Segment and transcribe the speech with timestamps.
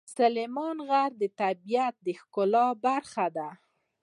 [0.17, 3.49] سلیمان غر د طبیعت د ښکلا برخه ده.